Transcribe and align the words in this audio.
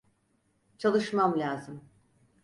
Çalışmam 0.77 1.39
lazım. 1.39 1.81